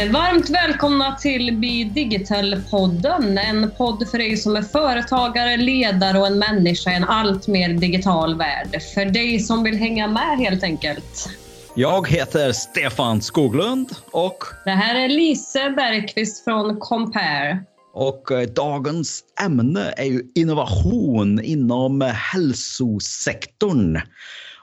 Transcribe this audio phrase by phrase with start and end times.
[0.00, 3.38] Eh, varmt välkomna till Be Digital-podden.
[3.38, 7.68] En podd för dig som är företagare, ledare och en människa i en allt mer
[7.68, 8.82] digital värld.
[8.94, 11.28] För dig som vill hänga med helt enkelt.
[11.74, 14.44] Jag heter Stefan Skoglund och...
[14.64, 17.64] Det här är Lise Bergqvist från Compare.
[17.94, 24.00] Och eh, dagens ämne är ju innovation inom hälsosektorn.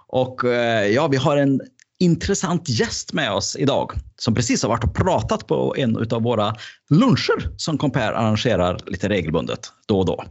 [0.08, 1.62] Och eh, ja, vi har en
[2.00, 6.56] intressant gäst med oss idag som precis har varit och pratat på en av våra
[6.90, 10.24] luncher som Compare arrangerar lite regelbundet då och då.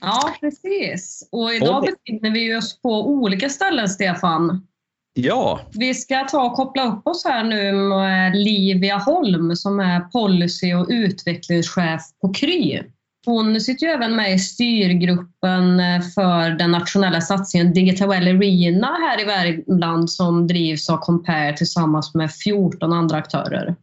[0.00, 1.28] Ja, precis.
[1.32, 1.82] Och idag och...
[1.82, 4.66] befinner vi oss på olika ställen, Stefan.
[5.14, 5.60] Ja.
[5.72, 10.74] Vi ska ta och koppla upp oss här nu med Livia Holm som är policy
[10.74, 12.82] och utvecklingschef på Kry.
[13.26, 15.80] Hon sitter ju även med i styrgruppen
[16.14, 22.32] för den nationella satsningen Digital Arena här i Värmland som drivs av Compare tillsammans med
[22.32, 23.76] 14 andra aktörer.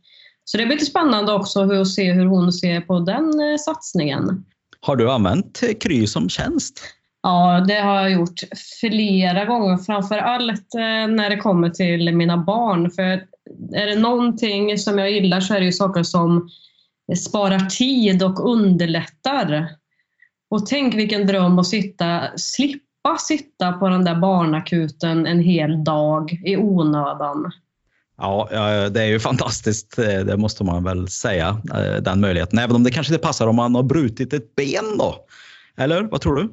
[0.46, 4.46] Så det blir lite spännande också att se hur hon ser på den eh, satsningen.
[4.82, 6.82] Har du använt Kry som tjänst?
[7.24, 8.40] Ja, det har jag gjort
[8.82, 12.92] flera gånger, framför allt eh, när det kommer till mina barn.
[12.92, 13.04] För
[13.74, 16.50] är det någonting som jag gillar så är det ju saker som
[17.18, 19.70] sparar tid och underlättar.
[20.50, 26.42] Och tänk vilken dröm att sitta, slippa sitta på den där barnakuten en hel dag
[26.46, 27.52] i onödan.
[28.18, 28.50] Ja,
[28.90, 32.60] det är ju fantastiskt, eh, det måste man väl säga, eh, den möjligheten.
[32.60, 35.16] Även om det kanske inte passar om man har brutit ett ben då.
[35.78, 36.50] Eller vad tror du?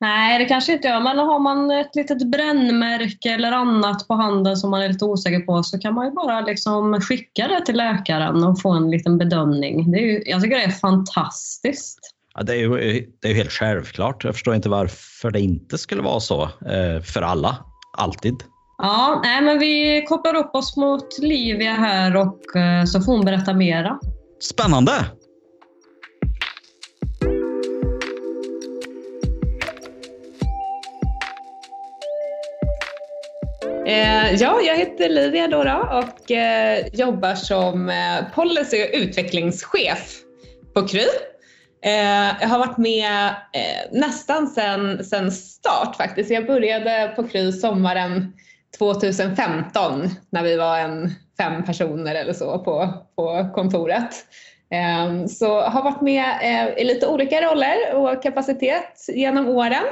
[0.00, 1.00] Nej, det kanske inte gör.
[1.00, 5.40] Men har man ett litet brännmärke eller annat på handen som man är lite osäker
[5.40, 9.18] på så kan man ju bara liksom skicka det till läkaren och få en liten
[9.18, 9.92] bedömning.
[9.92, 11.98] Det är ju, jag tycker det är fantastiskt.
[12.34, 14.24] Ja, det, är ju, det är helt självklart.
[14.24, 17.56] Jag förstår inte varför det inte skulle vara så eh, för alla,
[17.98, 18.34] alltid.
[18.78, 23.24] Ja, nej, men vi kopplar upp oss mot Livia här och eh, så får hon
[23.24, 23.98] berätta mera.
[24.40, 24.92] Spännande!
[33.90, 40.20] Eh, ja, jag heter Livia Dora och eh, jobbar som eh, policy och utvecklingschef
[40.74, 41.06] på Kry.
[42.40, 43.34] jag har varit med
[43.92, 46.30] nästan sen, sen start faktiskt.
[46.30, 48.32] Jag började på Kry sommaren
[48.78, 54.14] 2015 när vi var en fem personer eller så på, på kontoret.
[54.70, 56.34] Ehm, så har varit med
[56.78, 59.84] i lite olika roller och kapacitet genom åren.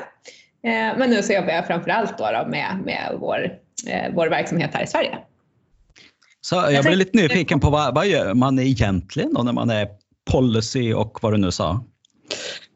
[0.96, 3.58] Men nu så jobbar jag framförallt då, då med, med vår
[4.14, 5.18] vår verksamhet här i Sverige.
[6.40, 9.88] Så jag blir lite nyfiken på vad, vad gör man egentligen då när man är
[10.30, 11.84] policy och vad du nu sa?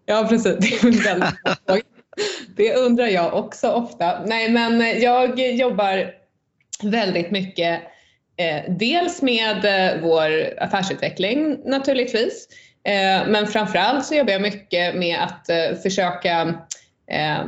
[0.06, 0.56] Ja, precis.
[0.60, 1.34] Det, är väldigt
[2.56, 4.24] det undrar jag också ofta.
[4.26, 6.10] Nej, men jag jobbar
[6.82, 7.80] väldigt mycket
[8.36, 12.48] eh, dels med eh, vår affärsutveckling naturligtvis.
[12.84, 16.41] Eh, men framförallt så jobbar jag mycket med att eh, försöka
[17.10, 17.44] eh,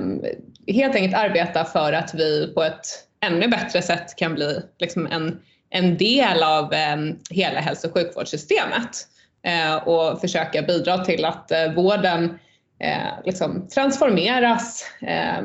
[0.74, 2.86] helt enkelt arbeta för att vi på ett
[3.26, 5.40] ännu bättre sätt kan bli liksom en,
[5.70, 6.96] en del av eh,
[7.30, 9.06] hela hälso och sjukvårdssystemet
[9.46, 12.38] eh, och försöka bidra till att eh, vården
[12.80, 15.44] eh, liksom transformeras eh,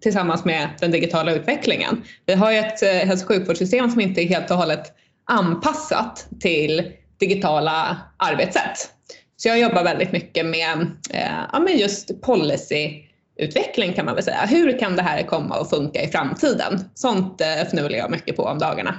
[0.00, 2.02] tillsammans med den digitala utvecklingen.
[2.26, 4.92] Vi har ju ett eh, hälso och sjukvårdssystem som inte är helt och hållet
[5.24, 8.90] anpassat till digitala arbetssätt.
[9.36, 13.02] Så jag jobbar väldigt mycket med eh, ja, med just policy
[13.42, 14.46] utveckling kan man väl säga.
[14.46, 16.90] Hur kan det här komma att funka i framtiden?
[16.94, 18.94] Sånt eh, fnular jag mycket på om dagarna.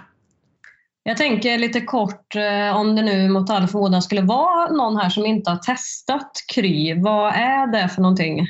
[1.04, 5.10] Jag tänker lite kort eh, om det nu mot all förmodan skulle vara någon här
[5.10, 7.02] som inte har testat Kry.
[7.02, 8.48] Vad är det för någonting?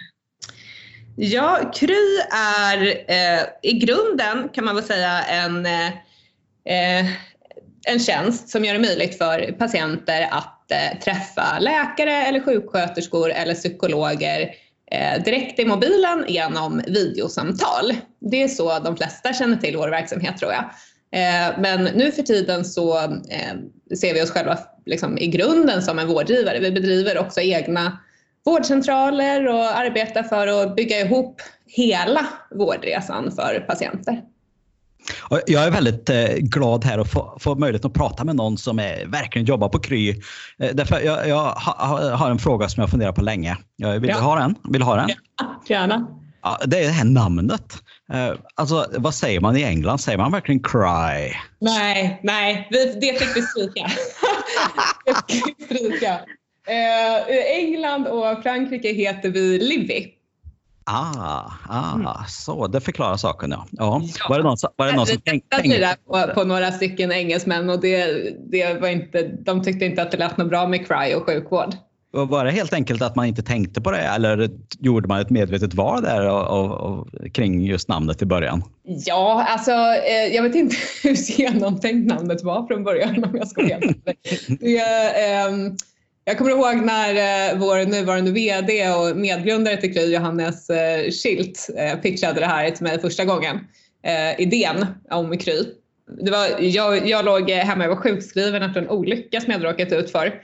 [1.16, 7.06] Ja, Kry är eh, i grunden kan man väl säga en, eh,
[7.88, 13.54] en tjänst som gör det möjligt för patienter att eh, träffa läkare eller sjuksköterskor eller
[13.54, 17.94] psykologer Eh, Eh, direkt i mobilen genom videosamtal.
[18.19, 20.63] Det är så de flesta känner till vår verksamhet tror jag.
[21.12, 23.53] Eh, men nu för tiden så eh,
[23.97, 26.59] ser vi oss själva liksom i grunden som en vårdgivare.
[26.59, 28.00] Vi bedriver också egna
[28.45, 34.21] vårdcentraler och arbetar för att bygga ihop hela vårdresan för patienter.
[35.30, 38.80] Jag är väldigt eh, glad här att få, få möjlighet att prata med någon som
[38.80, 40.10] är, verkligen jobbar på Kry.
[40.60, 41.46] Eh, därför jag, jag
[42.18, 43.58] har en fråga som jag funderar på länge.
[43.78, 44.16] Vill ja.
[44.18, 44.56] du ha den?
[44.70, 45.10] Vill ha den?
[45.10, 46.08] Ja, gärna.
[46.44, 47.84] Ja, det är det här namnet.
[48.14, 50.00] Eh, alltså, vad säger man i England?
[50.00, 51.34] Säger man verkligen cry?
[51.60, 53.88] Nej, nej, det fick vi stryka.
[55.06, 56.20] det fick vi stryka.
[57.48, 60.08] England och Frankrike heter vi Livy.
[60.85, 63.68] Ah, ah så det förklarar saken ja.
[63.71, 64.01] ja.
[64.30, 65.57] Var det någon, var det någon som tänkte?
[65.57, 65.95] tänkte...
[66.07, 68.06] På, på några stycken engelsmän och det,
[68.51, 71.75] det var inte, de tyckte inte att det lät något bra med cry och sjukvård.
[72.15, 74.50] Var det helt enkelt att man inte tänkte på det eller
[74.80, 78.63] gjorde man ett medvetet val där och, och, och, kring just namnet i början?
[78.83, 83.62] Ja, alltså eh, jag vet inte hur genomtänkt namnet var från början om jag ska
[83.62, 83.80] vara
[84.59, 85.50] det, eh,
[86.25, 91.70] jag kommer ihåg när eh, vår nuvarande VD och medgrundare till Kry, Johannes Schildt Schilt,
[91.78, 93.60] eh, pitchade det här till mig första gången.
[94.38, 95.66] Idén om Kry
[96.22, 99.72] det var, jag, jag låg hemma, jag var sjukskriven efter en olycka som jag hade
[99.72, 100.42] råkat ut för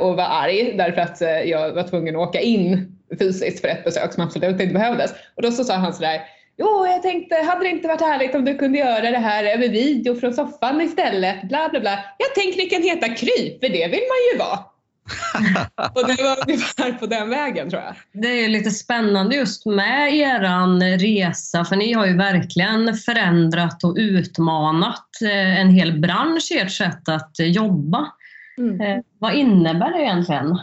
[0.00, 4.12] och var arg därför att jag var tvungen att åka in fysiskt för ett besök
[4.12, 5.10] som absolut inte behövdes.
[5.36, 6.20] Och då så sa han sådär
[6.56, 9.68] Jo, jag tänkte, hade det inte varit härligt om du kunde göra det här över
[9.68, 11.42] video från soffan istället?
[11.48, 11.98] Bla, bla, bla.
[12.18, 14.58] Jag tänker ni kan heta Kry, för det vill man ju vara.
[15.94, 17.94] och det var ungefär på den vägen tror jag.
[18.12, 23.94] Det är lite spännande just med er resa för ni har ju verkligen förändrat och
[23.96, 28.12] utmanat eh, en hel bransch i ert sätt att jobba.
[28.58, 28.80] Mm.
[28.80, 30.58] Eh, vad innebär det egentligen?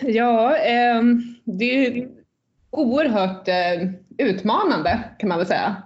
[0.00, 1.02] Ja, eh,
[1.44, 2.08] det är
[2.70, 5.76] oerhört eh, utmanande kan man väl säga.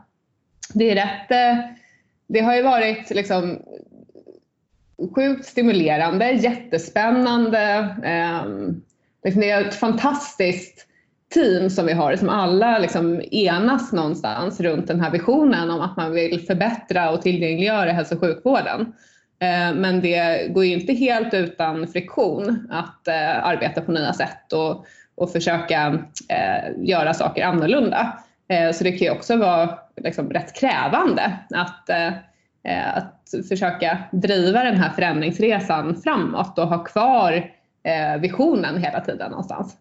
[0.74, 1.28] Det är rätt
[2.32, 3.62] det har ju varit liksom
[5.14, 7.88] sjukt stimulerande, jättespännande.
[8.04, 8.82] Ehm,
[9.24, 10.86] liksom det är ett fantastiskt
[11.34, 15.96] team som vi har som alla liksom enas någonstans runt den här visionen om att
[15.96, 18.92] man vill förbättra och tillgängliggöra hälso och sjukvården.
[19.40, 24.52] Ehm, men det går ju inte helt utan friktion att eh, arbeta på nya sätt
[24.52, 25.98] och, och försöka
[26.28, 28.18] eh, göra saker annorlunda.
[28.48, 32.12] Eh, så det kan ju också vara liksom rätt krävande att Eh,
[32.94, 37.32] att försöka driva den här förändringsresan framåt och ha kvar
[37.84, 39.76] eh, visionen hela tiden någonstans.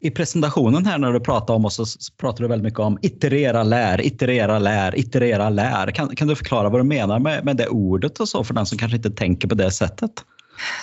[0.00, 3.62] I presentationen här när du pratar om oss så pratar du väldigt mycket om iterera,
[3.62, 5.90] lär, iterera, lär, iterera, lär.
[5.90, 8.66] Kan, kan du förklara vad du menar med, med det ordet och så för den
[8.66, 10.10] som kanske inte tänker på det sättet?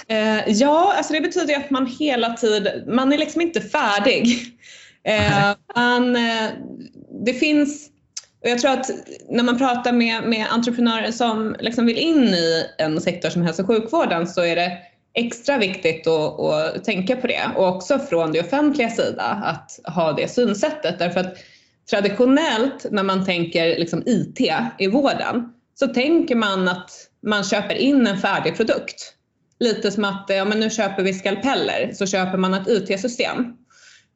[0.07, 4.57] Eh, ja, alltså det betyder att man hela tiden, man är liksom inte färdig.
[5.03, 6.49] Eh, man, eh,
[7.25, 7.90] det finns
[8.41, 8.89] och jag tror att
[9.29, 13.61] när man pratar med, med entreprenörer som liksom vill in i en sektor som hälso
[13.61, 14.77] och sjukvården så är det
[15.13, 20.13] extra viktigt att, att, tänka på det och också från det offentliga sida att ha
[20.13, 21.37] det synsättet därför att
[21.89, 26.91] traditionellt när man tänker liksom IT i vården så tänker man att
[27.27, 29.13] man köper in en färdig produkt.
[29.59, 33.45] Lite som att ja, men nu köper vi skalpeller så köper man ett IT-system.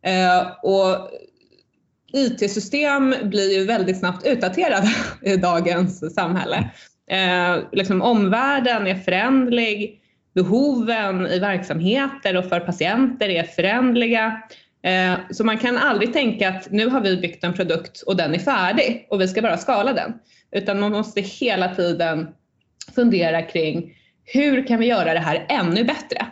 [0.06, 1.10] Eh, och
[2.16, 4.88] IT-system blir ju väldigt snabbt utdaterade
[5.22, 6.70] i dagens samhälle.
[7.12, 10.02] Eh, liksom omvärlden är förändlig,
[10.36, 14.42] behoven i verksamheter och för patienter är förändliga.
[14.84, 18.36] Eh, så man kan aldrig tänka att nu har vi byggt en produkt och den
[18.36, 20.14] är färdig och vi ska bara skala den.
[20.52, 22.28] Utan man måste hela tiden
[22.96, 26.26] fundera kring hur kan vi göra det här ännu bättre?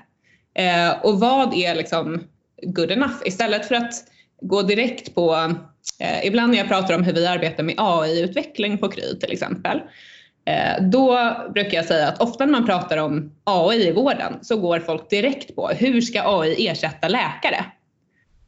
[0.55, 2.23] Eh, och vad är liksom
[2.61, 3.15] good enough?
[3.25, 3.93] Istället för att
[4.41, 5.53] gå direkt på
[5.99, 9.81] Eh, ibland när jag pratar om hur vi arbetar med AI-utveckling på Kry till exempel,
[10.45, 14.57] eh, då brukar jag säga att ofta när man pratar om AI i vården så
[14.57, 17.65] går folk direkt på hur ska AI ersätta läkare?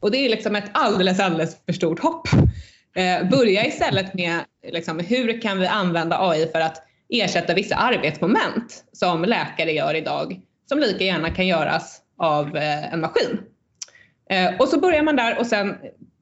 [0.00, 2.28] Och det är liksom ett alldeles, alldeles för stort hopp.
[2.96, 4.40] Eh, börja istället med
[4.72, 10.40] liksom, hur kan vi använda AI för att ersätta vissa arbetsmoment som läkare gör idag
[10.68, 13.40] som lika gärna kan göras av eh, en maskin.
[14.30, 15.76] Eh, och så börjar man där och sen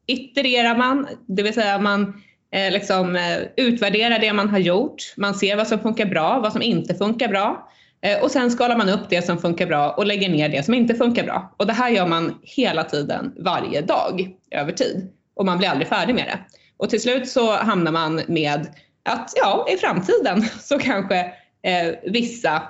[0.07, 5.15] itererar man, det vill säga man eh, liksom, eh, utvärderar det man har gjort.
[5.17, 7.69] Man ser vad som funkar bra, vad som inte funkar bra.
[8.03, 10.75] Eh, och sen skalar man upp det som funkar bra och lägger ner det som
[10.75, 11.55] inte funkar bra.
[11.57, 15.09] Och det här gör man hela tiden, varje dag, över tid.
[15.35, 16.39] Och man blir aldrig färdig med det.
[16.77, 18.67] Och till slut så hamnar man med
[19.05, 21.21] att ja, i framtiden så kanske
[21.63, 22.63] eh, vissa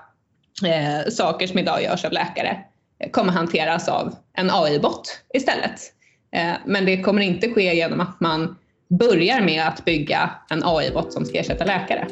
[0.67, 2.59] eh, saker som idag görs av läkare
[2.99, 5.94] eh, kommer hanteras av en AI-bot istället.
[6.35, 8.57] Eh, men det kommer inte ske genom att man
[8.89, 12.09] börjar med att bygga en AI-bot som ska ersätta läkare.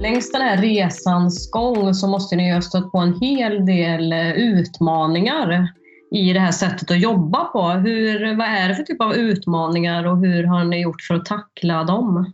[0.00, 4.12] Längs den här resans gång så måste ni ju ha stött på en hel del
[4.12, 5.68] eh, utmaningar
[6.12, 7.62] i det här sättet att jobba på.
[7.62, 11.26] Hur, vad är det för typ av utmaningar och hur har ni gjort för att
[11.26, 12.32] tackla dem?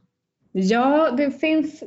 [0.53, 1.83] Ja, det finns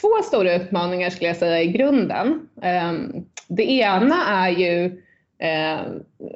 [0.00, 2.40] två stora utmaningar skulle jag säga i grunden.
[2.62, 3.12] Ehm,
[3.48, 4.84] det ena är ju
[5.38, 5.80] eh,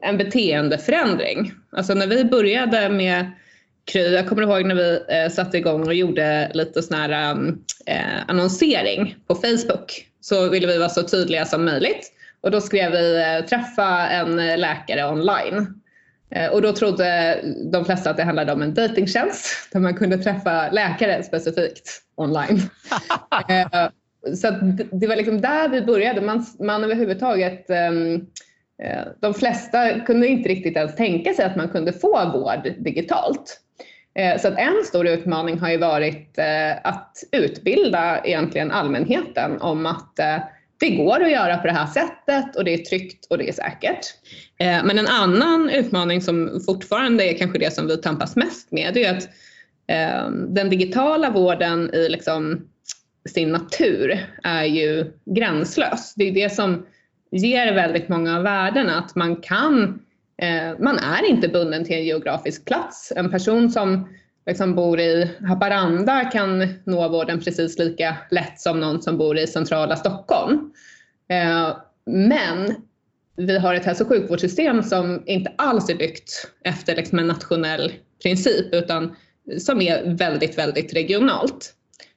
[0.02, 1.52] en beteendeförändring.
[1.72, 3.30] Alltså när vi började med
[3.92, 4.14] Kry.
[4.14, 8.28] Jag kommer ihåg när vi eh, satte igång och gjorde lite sån här ehm, eh,
[8.28, 10.08] annonsering på Facebook.
[10.20, 12.12] Så ville vi vara så tydliga som möjligt.
[12.44, 15.80] Och då skrev vi eh, träffa en läkare online.
[16.30, 17.38] Eh, och då trodde
[17.72, 22.60] de flesta att det handlade om en datingtjänst där man kunde träffa läkare specifikt online.
[23.48, 23.88] Eh,
[24.34, 24.50] så
[24.92, 26.20] det var liksom där vi började.
[26.20, 28.26] Man, man överhuvudtaget um,
[29.20, 33.60] de flesta kunde inte riktigt ens tänka sig att man kunde få vård digitalt.
[34.40, 36.38] Så att en stor utmaning har ju varit
[36.82, 40.20] att utbilda egentligen allmänheten om att
[40.80, 43.52] det går att göra på det här sättet och det är tryggt och det är
[43.52, 44.00] säkert.
[44.58, 48.94] Eh, men en annan utmaning som fortfarande är kanske det som vi tampas mest med
[48.94, 49.24] det är att
[49.86, 52.68] eh, den digitala vården i liksom
[53.28, 56.14] sin natur är ju gränslös.
[56.16, 56.86] Det är det som
[57.30, 60.00] ger väldigt många av värdena att man kan,
[60.42, 63.12] eh, man är inte bunden till en geografisk plats.
[63.16, 64.08] En person som
[64.46, 69.46] liksom bor i Haparanda kan nå vården precis lika lätt som någon som bor i
[69.46, 70.72] centrala Stockholm.
[71.28, 72.74] Eh, men
[73.36, 77.92] vi har ett hälso och sjukvårdssystem som inte alls är byggt efter liksom en nationell
[78.22, 79.16] princip utan
[79.58, 81.74] som är väldigt, väldigt regionalt.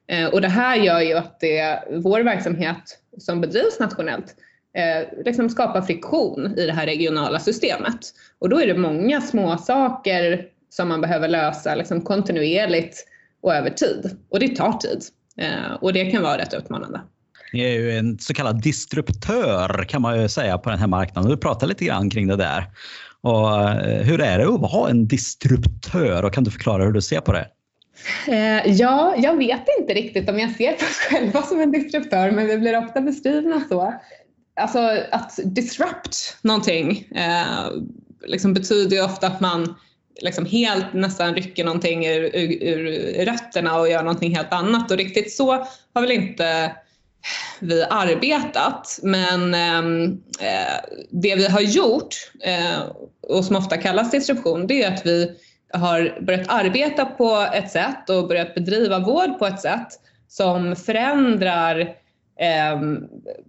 [0.08, 4.36] Eh, och det här gör ju att det, vår verksamhet som bedrivs nationellt
[4.78, 8.00] eh, liksom skapar friktion i det här regionala systemet.
[8.40, 13.06] Och då är det många små saker som man behöver lösa liksom kontinuerligt
[13.42, 14.18] och över tid.
[14.30, 15.04] Och det tar tid.
[15.38, 17.02] Eh, och det kan vara rätt utmanande.
[17.54, 21.32] Ni är ju en så kallad disruptör kan man ju säga på den här marknaden.
[21.32, 22.66] Du pratar lite grann kring det där.
[23.22, 27.02] Och eh, hur är det att vara en disruptör och kan du förklara hur du
[27.02, 27.48] ser på det?
[28.28, 32.32] Eh, ja, jag vet inte riktigt om jag ser på oss själva som en disruptör
[32.32, 33.94] men vi blir ofta beskrivna så.
[34.60, 34.80] Alltså
[35.12, 37.72] att disrupt någonting eh,
[38.26, 39.76] liksom betyder ju ofta att man
[40.22, 44.92] liksom helt nästan rycker någonting ur, ur, ur rötterna och gör någonting helt annat.
[44.92, 45.52] Och riktigt så
[45.94, 46.72] har väl inte
[47.60, 49.00] vi arbetat.
[49.04, 52.80] Men ehm, eh, det vi har gjort eh,
[53.22, 55.32] och som ofta kallas disruption det är att vi
[55.74, 59.88] har börjat arbeta på ett sätt och börjat bedriva vård på ett sätt
[60.28, 61.80] som förändrar
[62.40, 62.82] eh,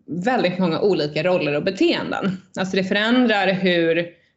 [0.06, 2.42] väldigt många olika roller och beteenden.
[2.56, 4.27] Alltså det förändrar hur Eh,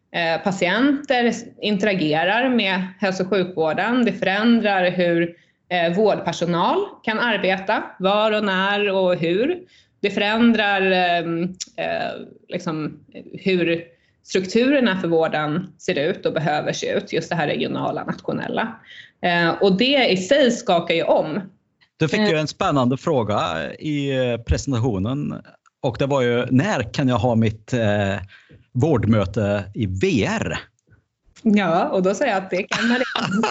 [0.44, 4.06] patienter interagerar med hälso och sjukvården.
[4.06, 5.36] Det förändrar hur
[5.70, 9.60] eh, vårdpersonal kan arbeta, var och när och hur.
[10.02, 11.44] Det förändrar ehm,
[11.78, 12.12] eh,
[12.50, 13.00] liksom,
[13.34, 13.84] hur
[14.24, 18.76] strukturerna för vården ser ut och behöver se ut, just det här regionala, nationella.
[19.60, 21.42] Och det i sig skakar ju om.
[21.98, 23.40] Du fick ju en spännande fråga
[23.80, 24.14] i
[24.46, 25.42] presentationen
[25.82, 27.74] och det var ju när kan jag ha mitt
[28.74, 30.60] vårdmöte i VR.
[31.44, 33.44] Ja, och då säger jag att det kan man redan.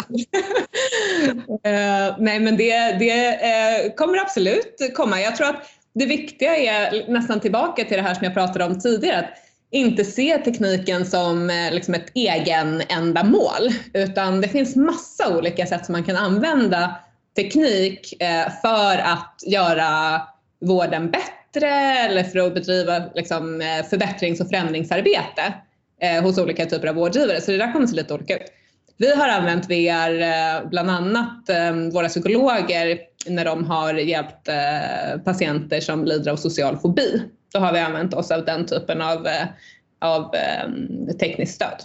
[1.50, 5.20] uh, nej, men det, det uh, kommer absolut komma.
[5.20, 5.62] Jag tror att
[5.94, 9.18] det viktiga är nästan tillbaka till det här som jag pratade om tidigare.
[9.18, 9.34] Att
[9.70, 15.86] inte se tekniken som uh, liksom ett egen ändamål utan det finns massa olika sätt
[15.86, 16.96] som man kan använda
[17.36, 18.14] teknik
[18.62, 20.22] för att göra
[20.60, 25.54] vården bättre bättre eller för att bedriva liksom, eh, förbättrings och förändringsarbete
[26.00, 27.40] eh, hos olika typer av vårdgivare.
[27.40, 28.52] Så det där kommer se lite olika ut.
[28.96, 34.48] Vi har använt VR eh, bland annat eh, våra psykologer när de har hjälpt
[35.24, 37.22] patienter som lider av social fobi.
[37.52, 39.28] Då har vi använt oss av den typen av,
[40.00, 40.34] av
[41.20, 41.82] tekniskt stöd.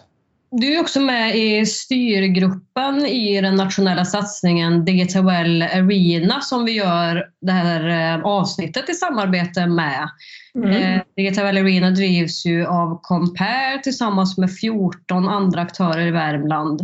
[0.58, 7.30] Du är också med i styrgruppen i den nationella satsningen Digital Arena som vi gör
[7.42, 10.10] det här eh, avsnittet i samarbete med.
[10.56, 10.72] Mm.
[10.72, 16.82] Eh, Digital Arena drivs ju av Compare tillsammans med 14 andra aktörer i Värmland.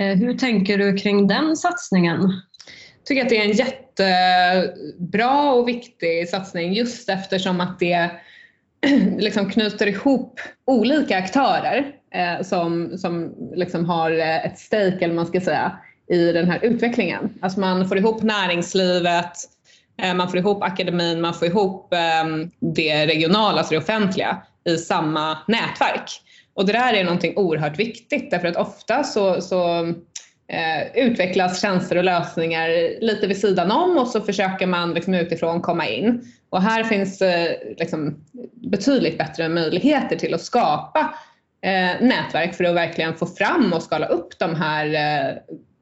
[0.00, 2.20] Eh, hur tänker du kring den satsningen?
[2.20, 8.10] Jag tycker att det är en jättebra och viktig satsning just eftersom att det
[9.18, 15.26] liksom knyter ihop olika aktörer Eh, som, som liksom har eh, ett stake, eller man
[15.26, 15.78] ska säga,
[16.10, 17.34] i den här utvecklingen.
[17.40, 19.32] Alltså man får ihop näringslivet,
[20.02, 24.76] eh, man får ihop akademin, man får ihop eh, det regionala, alltså det offentliga, i
[24.76, 26.22] samma nätverk.
[26.54, 29.80] Och det där är någonting oerhört viktigt därför att ofta så, så
[30.48, 32.68] eh, utvecklas tjänster och lösningar
[33.00, 36.32] lite vid sidan om och så försöker man liksom utifrån komma in.
[36.50, 38.24] Och här finns eh, liksom
[38.54, 41.14] betydligt bättre möjligheter till att skapa
[41.62, 45.36] Eh, nätverk för att verkligen få fram och skala upp de här eh,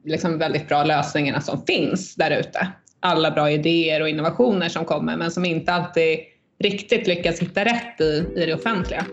[0.05, 2.67] liksom väldigt bra lösningarna som finns där ute.
[2.99, 6.19] Alla bra idéer och innovationer som kommer men som inte alltid
[6.59, 9.05] riktigt lyckas hitta rätt i, i det offentliga.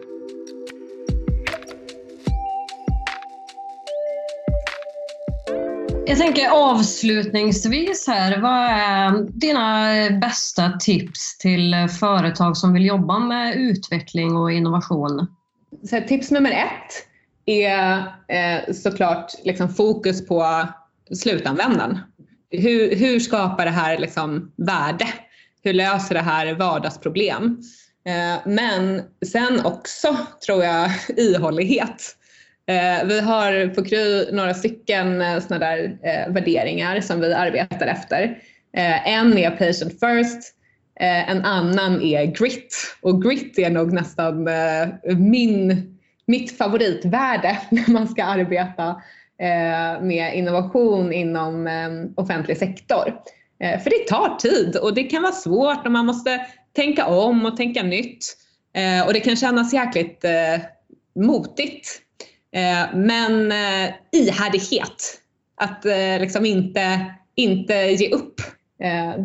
[6.07, 9.91] Jag tänker avslutningsvis här, vad är dina
[10.21, 15.27] bästa tips till företag som vill jobba med utveckling och innovation?
[15.83, 17.07] Så tips nummer ett
[17.47, 20.69] är eh, såklart liksom fokus på
[21.15, 21.99] slutanvändaren.
[22.51, 25.07] Hur, hur skapar det här liksom värde?
[25.63, 27.59] Hur löser det här vardagsproblem?
[28.07, 30.17] Eh, men sen också,
[30.47, 32.17] tror jag, ihållighet.
[32.67, 37.87] Eh, vi har på Kry några stycken eh, såna där eh, värderingar som vi arbetar
[37.87, 38.23] efter.
[38.77, 40.64] Eh, en är patient first, eh,
[41.01, 42.97] Eh, en annan är grit.
[43.01, 45.91] Och grit är nog nästan eh, min,
[46.27, 48.89] mitt favoritvärde när man ska arbeta
[49.39, 51.69] eh, med innovation inom
[52.17, 53.21] offentlig sektor.
[53.59, 57.57] För det tar tid och det kan vara svårt och man måste tänka om och
[57.57, 58.37] tänka nytt.
[59.07, 60.25] Och det kan kännas jäkligt
[61.15, 61.89] motigt
[62.95, 63.53] men
[64.13, 65.21] ihärdighet,
[65.57, 65.85] att
[66.21, 68.41] liksom inte, inte ge upp,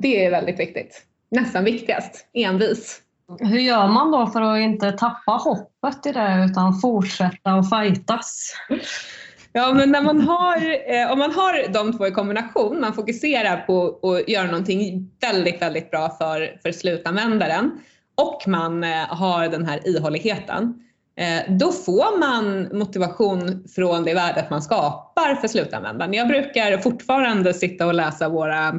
[0.01, 1.08] det är väldigt viktigt.
[1.31, 3.01] Nästan viktigast, envis.
[3.39, 8.53] Hur gör man då för att inte tappa hoppet i det utan fortsätta och fightas?
[9.53, 10.57] Ja, men när man har,
[11.11, 15.91] om man har de två i kombination, man fokuserar på att göra någonting väldigt, väldigt
[15.91, 17.71] bra för, för slutanvändaren
[18.15, 20.73] och man har den här ihålligheten,
[21.19, 26.13] Eh, då får man motivation från det värdet man skapar för slutanvändaren.
[26.13, 28.73] Jag brukar fortfarande sitta och läsa våra eh,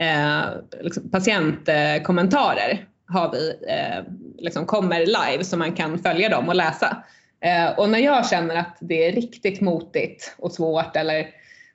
[0.00, 0.44] Eh,
[0.80, 2.86] liksom patientkommentarer.
[3.08, 4.04] Har vi, eh,
[4.38, 6.96] liksom kommer live så man kan följa dem och läsa.
[7.44, 11.26] Eh, och när jag känner att det är riktigt motigt och svårt eller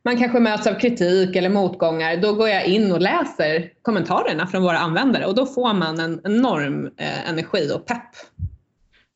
[0.06, 4.64] man kanske möts av kritik eller motgångar, då går jag in och läser kommentarerna från
[4.64, 8.16] våra användare och då får man en enorm eh, energi och pepp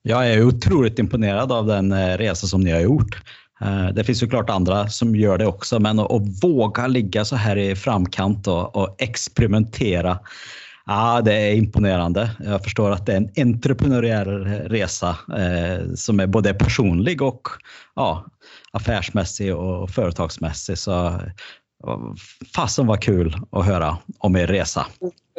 [0.08, 3.24] jag är otroligt imponerad av den eh, resa som ni har gjort.
[3.62, 7.58] Eh, det finns såklart andra som gör det också, men att, våga ligga så här
[7.58, 10.20] i framkant och, och experimentera.
[10.86, 12.30] Ja, det är imponerande.
[12.40, 17.48] Jag förstår att det är en entreprenöriell resa eh, som är både personlig och
[17.96, 18.26] ja,
[18.72, 20.78] affärsmässig och företagsmässig.
[20.78, 21.22] Så
[22.56, 24.86] fasen var kul att höra om er resa.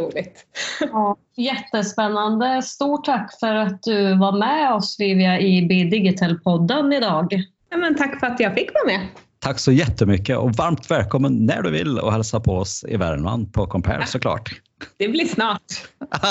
[0.00, 0.46] Roligt.
[0.80, 2.62] Ja, jättespännande.
[2.62, 7.44] Stort tack för att du var med oss Vivia i B Digital-podden idag.
[7.70, 9.08] Ja, men tack för att jag fick vara med.
[9.38, 13.52] Tack så jättemycket och varmt välkommen när du vill och hälsa på oss i Värmland
[13.52, 14.50] på Compare såklart.
[14.96, 15.62] Det blir snart.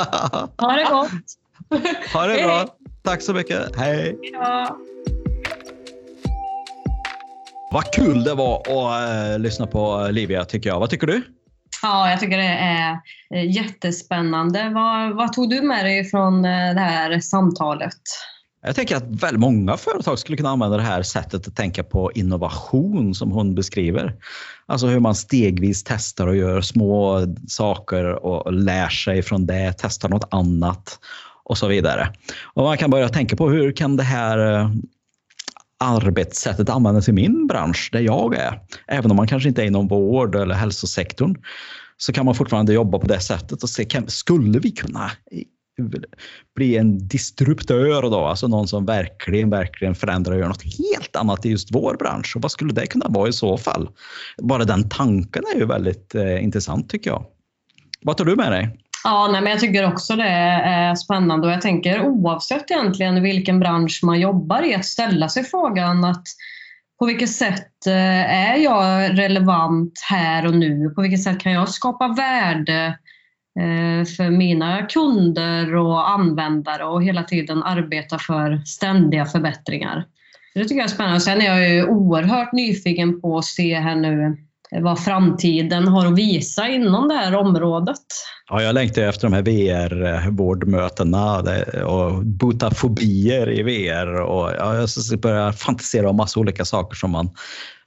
[0.58, 1.12] ha det gott.
[2.14, 2.68] Ha det bra.
[3.04, 3.76] Tack så mycket.
[3.76, 4.18] Hej.
[4.34, 4.78] Ja.
[7.72, 10.80] Vad kul det var att uh, lyssna på Livia tycker jag.
[10.80, 11.22] Vad tycker du?
[11.82, 12.92] Ja, jag tycker det är
[13.34, 14.70] eh, jättespännande.
[14.70, 18.02] Vad, vad tog du med dig från eh, det här samtalet?
[18.68, 22.12] Jag tänker att väldigt många företag skulle kunna använda det här sättet att tänka på
[22.12, 24.16] innovation som hon beskriver.
[24.66, 30.10] Alltså hur man stegvis testar och gör små saker och lär sig från det, testar
[30.10, 31.00] något annat
[31.44, 32.14] och så vidare.
[32.44, 34.70] Och man kan börja tänka på hur kan det här eh,
[35.80, 38.60] arbetssättet användas i min bransch där jag är.
[38.88, 41.36] Även om man kanske inte är inom vård eller hälsosektorn
[41.98, 45.12] så kan man fortfarande jobba på det sättet och se, skulle vi kunna
[46.56, 51.46] bli en disruptör då, alltså någon som verkligen, verkligen förändrar och gör något helt annat
[51.46, 52.36] i just vår bransch.
[52.36, 53.90] Och vad skulle det kunna vara i så fall?
[54.42, 57.26] Bara den tanken är ju väldigt eh, intressant tycker jag.
[58.02, 58.78] Vad tar du med dig?
[59.04, 63.60] Ja, nej, men jag tycker också det är spännande och jag tänker oavsett egentligen vilken
[63.60, 66.24] bransch man jobbar i att ställa sig frågan att
[67.00, 70.90] på vilket sätt eh, är jag relevant här och nu?
[70.90, 72.94] På vilket sätt kan jag skapa värde eh,
[73.60, 80.06] Eh, för mina kunder och användare och hela tiden arbeta för ständiga förbättringar?
[80.54, 81.20] Det tycker jag är spännande.
[81.20, 84.38] Sen är jag ju oerhört nyfiken på att se här nu
[84.72, 88.04] vad framtiden har att visa inom det här området.
[88.50, 91.44] Ja, jag längtar efter de här VR-vårdmötena
[91.86, 94.22] och bota fobier i VR.
[94.22, 97.30] Och jag börjar fantisera om massa olika saker som man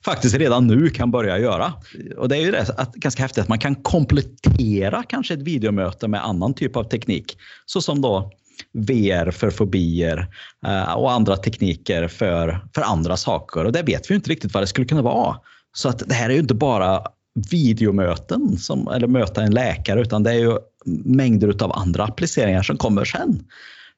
[0.05, 1.73] faktiskt redan nu kan börja göra.
[2.17, 6.09] Och det är ju det, att, ganska häftigt att man kan komplettera kanske ett videomöte
[6.09, 7.39] med annan typ av teknik.
[7.67, 8.31] Så som då
[8.73, 10.27] VR för fobier
[10.67, 13.65] eh, och andra tekniker för, för andra saker.
[13.65, 15.37] Och det vet vi inte riktigt vad det skulle kunna vara.
[15.73, 17.03] Så att det här är ju inte bara
[17.51, 20.59] videomöten som, eller möta en läkare utan det är ju
[21.05, 23.43] mängder av andra appliceringar som kommer sen.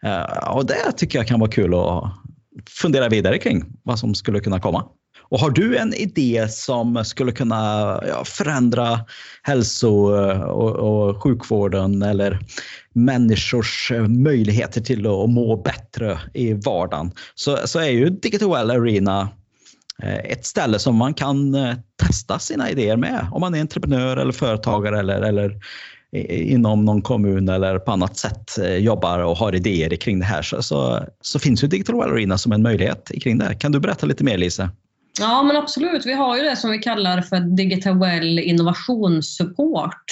[0.04, 2.12] Eh, och det tycker jag kan vara kul att
[2.68, 4.84] fundera vidare kring vad som skulle kunna komma.
[5.32, 7.56] Och har du en idé som skulle kunna
[8.08, 9.00] ja, förändra
[9.42, 12.38] hälso eh, och, och, sjukvården eller
[12.94, 18.70] människors eh, möjligheter till att må bättre i vardagen så, så är ju Digital Well
[18.70, 19.28] Arena
[20.02, 21.74] Eh, ett ställe som man kan eh,
[22.06, 25.58] testa sina idéer med om man är entreprenör eller företagare eller, eller
[26.28, 30.42] inom någon kommun eller på annat sätt eh, jobbar och har idéer kring det här
[30.42, 33.54] så, så, så finns ju Digital Well Arena som en möjlighet kring det.
[33.54, 34.70] Kan du berätta lite mer Lisa?
[35.20, 40.04] Ja men absolut, vi har ju det som vi kallar för Digital Well innovationssupport.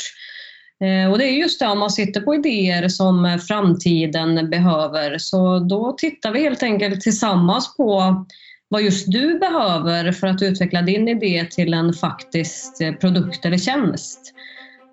[1.10, 5.92] Och det är just det, om man sitter på idéer som framtiden behöver, så då
[5.92, 8.24] tittar vi helt enkelt tillsammans på
[8.70, 14.34] vad just du behöver för att utveckla din idé till en faktisk produkt eller tjänst.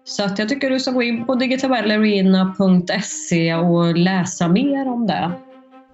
[0.03, 5.31] Så att jag tycker du ska gå in på digitalwellarena.se och läsa mer om det.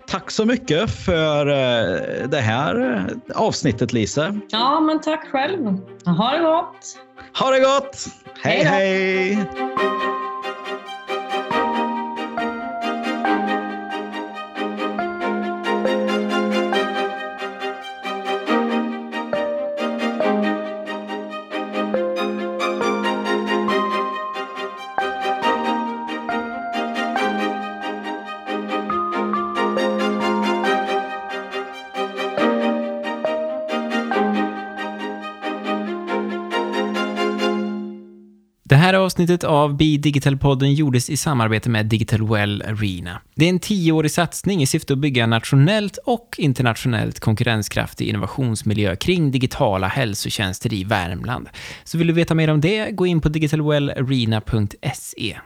[0.08, 4.40] Tack så mycket för eh, det här avsnittet Lisa.
[4.50, 5.78] Ja, men tack själv.
[6.06, 6.98] Ha det gott!
[7.40, 8.06] Ha det gott!
[8.44, 8.64] hej!
[8.64, 9.38] hej.
[39.14, 43.22] Avsnittet av Be Digital-podden gjordes i samarbete med Digital Well Arena.
[43.36, 49.32] Det är en tioårig satsning i syfte att bygga nationellt och internationellt konkurrenskraftig innovationsmiljö kring
[49.32, 51.50] digitala hälsotjänster i Värmland.
[51.84, 55.38] Så vill du veta mer om det, gå in på digitalwellarena.se.